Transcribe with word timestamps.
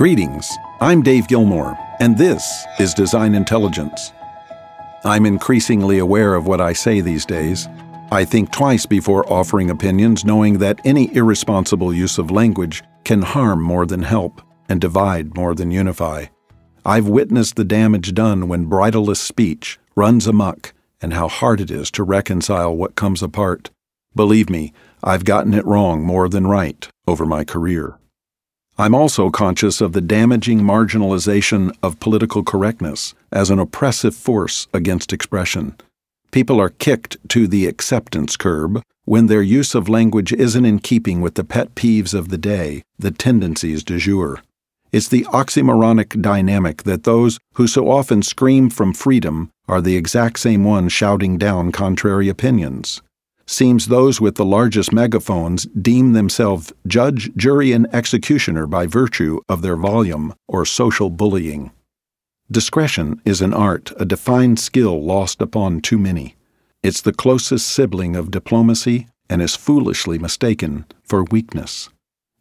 Greetings, 0.00 0.56
I'm 0.80 1.02
Dave 1.02 1.28
Gilmore, 1.28 1.76
and 2.00 2.16
this 2.16 2.64
is 2.78 2.94
Design 2.94 3.34
Intelligence. 3.34 4.14
I'm 5.04 5.26
increasingly 5.26 5.98
aware 5.98 6.34
of 6.34 6.46
what 6.46 6.58
I 6.58 6.72
say 6.72 7.02
these 7.02 7.26
days. 7.26 7.68
I 8.10 8.24
think 8.24 8.50
twice 8.50 8.86
before 8.86 9.30
offering 9.30 9.68
opinions, 9.68 10.24
knowing 10.24 10.56
that 10.56 10.80
any 10.86 11.14
irresponsible 11.14 11.92
use 11.92 12.16
of 12.16 12.30
language 12.30 12.82
can 13.04 13.20
harm 13.20 13.62
more 13.62 13.84
than 13.84 14.00
help 14.02 14.40
and 14.70 14.80
divide 14.80 15.36
more 15.36 15.54
than 15.54 15.70
unify. 15.70 16.24
I've 16.82 17.06
witnessed 17.06 17.56
the 17.56 17.64
damage 17.64 18.14
done 18.14 18.48
when 18.48 18.70
bridleless 18.70 19.20
speech 19.20 19.78
runs 19.96 20.26
amuck 20.26 20.72
and 21.02 21.12
how 21.12 21.28
hard 21.28 21.60
it 21.60 21.70
is 21.70 21.90
to 21.90 22.04
reconcile 22.04 22.74
what 22.74 22.96
comes 22.96 23.22
apart. 23.22 23.68
Believe 24.16 24.48
me, 24.48 24.72
I've 25.04 25.26
gotten 25.26 25.52
it 25.52 25.66
wrong 25.66 26.02
more 26.02 26.30
than 26.30 26.46
right 26.46 26.88
over 27.06 27.26
my 27.26 27.44
career. 27.44 27.99
I'm 28.80 28.94
also 28.94 29.28
conscious 29.28 29.82
of 29.82 29.92
the 29.92 30.00
damaging 30.00 30.60
marginalization 30.60 31.70
of 31.82 32.00
political 32.00 32.42
correctness 32.42 33.12
as 33.30 33.50
an 33.50 33.58
oppressive 33.58 34.14
force 34.14 34.68
against 34.72 35.12
expression. 35.12 35.76
People 36.30 36.58
are 36.58 36.70
kicked 36.70 37.18
to 37.28 37.46
the 37.46 37.66
acceptance 37.66 38.38
curb 38.38 38.82
when 39.04 39.26
their 39.26 39.42
use 39.42 39.74
of 39.74 39.90
language 39.90 40.32
isn't 40.32 40.64
in 40.64 40.78
keeping 40.78 41.20
with 41.20 41.34
the 41.34 41.44
pet 41.44 41.74
peeves 41.74 42.14
of 42.14 42.30
the 42.30 42.38
day, 42.38 42.82
the 42.98 43.10
tendencies 43.10 43.84
du 43.84 43.98
jour. 43.98 44.40
It's 44.92 45.08
the 45.08 45.24
oxymoronic 45.24 46.22
dynamic 46.22 46.84
that 46.84 47.04
those 47.04 47.38
who 47.56 47.66
so 47.66 47.90
often 47.90 48.22
scream 48.22 48.70
from 48.70 48.94
freedom 48.94 49.50
are 49.68 49.82
the 49.82 49.98
exact 49.98 50.38
same 50.38 50.64
ones 50.64 50.90
shouting 50.90 51.36
down 51.36 51.70
contrary 51.70 52.30
opinions 52.30 53.02
seems 53.50 53.86
those 53.86 54.20
with 54.20 54.36
the 54.36 54.44
largest 54.44 54.92
megaphones 54.92 55.64
deem 55.82 56.12
themselves 56.12 56.72
judge, 56.86 57.34
jury, 57.34 57.72
and 57.72 57.92
executioner 57.92 58.64
by 58.64 58.86
virtue 58.86 59.40
of 59.48 59.60
their 59.60 59.76
volume 59.76 60.32
or 60.46 60.64
social 60.64 61.10
bullying. 61.10 61.72
Discretion 62.50 63.20
is 63.24 63.40
an 63.40 63.52
art, 63.52 63.92
a 63.96 64.04
defined 64.04 64.60
skill 64.60 65.04
lost 65.04 65.42
upon 65.42 65.80
too 65.80 65.98
many. 65.98 66.36
It's 66.84 67.00
the 67.00 67.12
closest 67.12 67.68
sibling 67.68 68.14
of 68.14 68.30
diplomacy 68.30 69.08
and 69.28 69.42
is 69.42 69.56
foolishly 69.56 70.18
mistaken 70.18 70.84
for 71.02 71.24
weakness. 71.24 71.88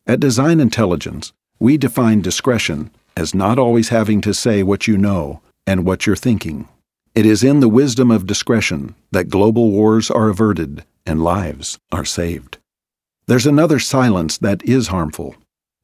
At 0.05 0.19
Design 0.19 0.59
Intelligence, 0.59 1.33
we 1.59 1.77
define 1.77 2.21
discretion 2.21 2.91
as 3.17 3.33
not 3.33 3.57
always 3.57 3.89
having 3.89 4.21
to 4.21 4.33
say 4.33 4.61
what 4.61 4.87
you 4.87 4.97
know 4.97 5.41
and 5.65 5.85
what 5.85 6.05
you're 6.05 6.15
thinking. 6.15 6.69
It 7.15 7.25
is 7.25 7.43
in 7.43 7.61
the 7.61 7.67
wisdom 7.67 8.11
of 8.11 8.27
discretion 8.27 8.93
that 9.11 9.29
global 9.29 9.71
wars 9.71 10.11
are 10.11 10.29
averted 10.29 10.83
and 11.05 11.23
lives 11.23 11.77
are 11.91 12.05
saved. 12.05 12.57
There's 13.27 13.45
another 13.45 13.79
silence 13.79 14.37
that 14.39 14.63
is 14.63 14.87
harmful. 14.87 15.35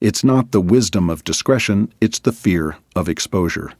It's 0.01 0.23
not 0.23 0.51
the 0.51 0.61
wisdom 0.61 1.09
of 1.09 1.23
discretion, 1.23 1.93
it's 2.01 2.19
the 2.19 2.31
fear 2.31 2.77
of 2.95 3.07
exposure. 3.07 3.73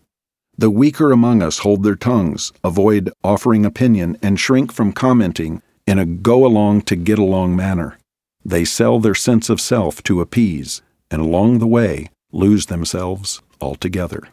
The 0.57 0.69
weaker 0.69 1.11
among 1.11 1.41
us 1.41 1.59
hold 1.59 1.83
their 1.83 1.95
tongues, 1.95 2.53
avoid 2.63 3.11
offering 3.23 3.65
opinion, 3.65 4.17
and 4.21 4.39
shrink 4.39 4.71
from 4.71 4.93
commenting 4.93 5.61
in 5.85 5.99
a 5.99 6.05
go 6.05 6.45
along 6.45 6.83
to 6.83 6.95
get 6.95 7.19
along 7.19 7.55
manner. 7.55 7.97
They 8.43 8.63
sell 8.63 8.99
their 8.99 9.15
sense 9.15 9.49
of 9.49 9.59
self 9.59 10.01
to 10.03 10.21
appease, 10.21 10.81
and 11.11 11.21
along 11.21 11.59
the 11.59 11.67
way 11.67 12.09
lose 12.31 12.67
themselves 12.67 13.41
altogether. 13.59 14.29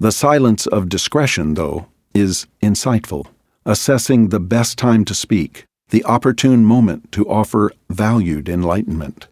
The 0.00 0.12
silence 0.12 0.66
of 0.66 0.88
discretion, 0.88 1.54
though, 1.54 1.86
is 2.14 2.46
insightful, 2.62 3.26
assessing 3.66 4.28
the 4.28 4.40
best 4.40 4.78
time 4.78 5.04
to 5.04 5.14
speak, 5.14 5.66
the 5.90 6.04
opportune 6.04 6.64
moment 6.64 7.10
to 7.12 7.28
offer 7.28 7.72
valued 7.88 8.48
enlightenment. 8.48 9.28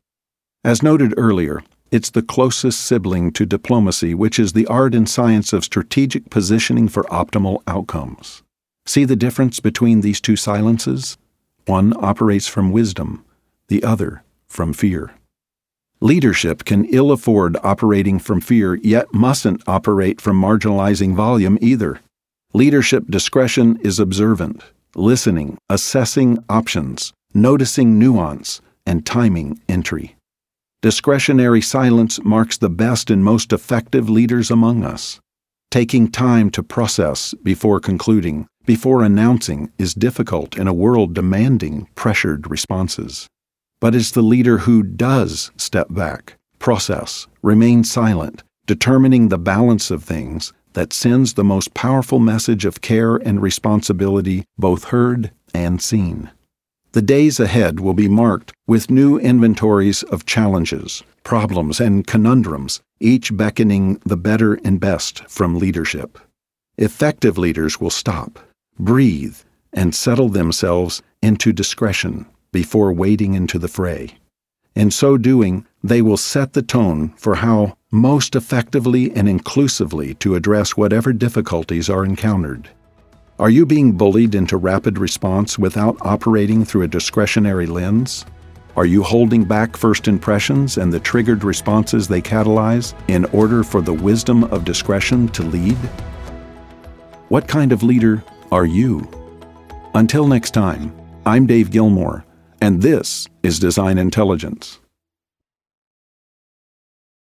As 0.65 0.83
noted 0.83 1.15
earlier, 1.17 1.63
it's 1.91 2.11
the 2.11 2.23
closest 2.23 2.81
sibling 2.81 3.31
to 3.33 3.47
diplomacy, 3.47 4.15
which 4.15 4.39
is 4.39 4.53
the 4.53 4.67
art 4.67 4.95
and 4.95 5.09
science 5.09 5.53
of 5.53 5.65
strategic 5.65 6.31
positioning 6.31 6.89
for 6.89 7.05
optimal 7.05 7.63
outcomes. 7.67 8.43
See 8.87 9.05
the 9.05 9.17
difference 9.17 9.61
between 9.61 10.01
these 10.01 10.21
two 10.21 10.37
silences? 10.37 11.17
One 11.67 11.93
operates 12.05 12.49
from 12.49 12.73
wisdom, 12.73 13.25
the 13.69 13.83
other 13.85 14.23
from 14.47 14.73
fear. 14.73 15.13
Leadership 16.01 16.65
can 16.65 16.85
ill 16.87 17.11
afford 17.11 17.57
operating 17.63 18.19
from 18.19 18.41
fear, 18.41 18.75
yet 18.77 19.13
mustn't 19.15 19.63
operate 19.67 20.21
from 20.21 20.41
marginalizing 20.41 21.15
volume 21.15 21.59
either. 21.61 22.01
Leadership 22.53 23.05
discretion 23.09 23.79
is 23.83 23.99
observant, 23.99 24.63
listening, 24.97 25.59
assessing 25.69 26.39
options, 26.49 27.13
noticing 27.35 27.99
nuance, 27.99 28.61
and 28.87 29.05
timing 29.05 29.61
entry. 29.69 30.17
Discretionary 30.83 31.61
silence 31.61 32.23
marks 32.25 32.57
the 32.57 32.71
best 32.71 33.11
and 33.11 33.25
most 33.25 33.53
effective 33.53 34.09
leaders 34.09 34.51
among 34.51 34.85
us. 34.85 35.21
Taking 35.71 36.11
time 36.11 36.51
to 36.51 36.63
process 36.63 37.35
before 37.43 37.81
concluding, 37.81 38.47
before 38.65 39.03
announcing, 39.03 39.71
is 39.79 39.95
difficult 39.95 40.57
in 40.57 40.69
a 40.69 40.73
world 40.75 41.15
demanding 41.15 41.89
pressured 41.95 42.51
responses. 42.51 43.27
But 43.81 43.95
it's 43.95 44.13
the 44.13 44.23
leader 44.23 44.59
who 44.59 44.83
does 44.83 45.51
step 45.57 45.89
back, 45.91 46.37
process, 46.59 47.27
remain 47.43 47.85
silent, 47.85 48.43
determining 48.67 49.29
the 49.29 49.39
balance 49.39 49.91
of 49.91 50.03
things 50.05 50.53
that 50.77 50.93
sends 50.93 51.33
the 51.33 51.43
most 51.43 51.73
powerful 51.73 52.19
message 52.19 52.67
of 52.67 52.83
care 52.83 53.17
and 53.17 53.41
responsibility, 53.41 54.45
both 54.59 54.85
heard 54.85 55.31
and 55.55 55.81
seen. 55.81 56.31
The 56.93 57.01
days 57.01 57.41
ahead 57.41 57.81
will 57.81 57.95
be 57.95 58.09
marked 58.09 58.53
with 58.67 58.91
new 58.91 59.19
inventories 59.19 60.03
of 60.03 60.27
challenges, 60.27 61.03
problems, 61.25 61.81
and 61.81 62.07
conundrums, 62.07 62.83
each 63.01 63.35
beckoning 63.35 64.03
the 64.05 64.19
better 64.19 64.55
and 64.67 64.79
best 64.79 65.27
from 65.31 65.59
leadership. 65.59 66.19
Effective 66.77 67.39
leaders 67.39 67.81
will 67.81 67.89
stop, 67.89 68.39
breathe, 68.79 69.39
and 69.73 69.95
settle 69.95 70.29
themselves 70.29 71.03
into 71.23 71.55
discretion 71.55 72.27
before 72.53 72.93
wading 72.93 73.33
into 73.33 73.59
the 73.59 73.69
fray. 73.69 74.19
In 74.75 74.91
so 74.91 75.17
doing, 75.17 75.67
they 75.83 76.03
will 76.03 76.19
set 76.19 76.53
the 76.53 76.61
tone 76.61 77.15
for 77.17 77.37
how 77.37 77.79
most 77.97 78.37
effectively 78.37 79.11
and 79.13 79.29
inclusively 79.29 80.15
to 80.15 80.35
address 80.35 80.77
whatever 80.77 81.13
difficulties 81.13 81.89
are 81.89 82.05
encountered. 82.05 82.69
Are 83.39 83.51
you 83.51 83.67
being 83.67 83.93
bullied 83.93 84.35
into 84.35 84.57
rapid 84.57 84.99
response 84.99 85.59
without 85.59 85.97
operating 86.01 86.65
through 86.65 86.83
a 86.83 86.89
discretionary 86.89 87.67
lens? 87.67 88.25
Are 88.77 88.87
you 88.87 89.03
holding 89.03 89.45
back 89.45 89.77
first 89.77 90.09
impressions 90.09 90.77
and 90.79 90.93
the 90.93 91.01
triggered 91.01 91.45
responses 91.45 92.07
they 92.07 92.21
catalyze 92.21 92.95
in 93.09 93.25
order 93.27 93.63
for 93.65 93.81
the 93.81 93.93
wisdom 93.93 94.45
of 94.45 94.65
discretion 94.65 95.29
to 95.29 95.43
lead? 95.43 95.77
What 97.29 97.49
kind 97.49 97.73
of 97.73 97.83
leader 97.83 98.23
are 98.53 98.67
you? 98.67 99.09
Until 99.95 100.27
next 100.27 100.53
time, 100.53 100.95
I'm 101.25 101.47
Dave 101.47 101.71
Gilmore, 101.71 102.25
and 102.61 102.83
this 102.83 103.29
is 103.43 103.59
Design 103.59 103.99
Intelligence. 103.99 104.79